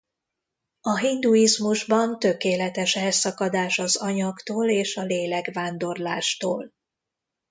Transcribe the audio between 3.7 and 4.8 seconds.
az anyagtól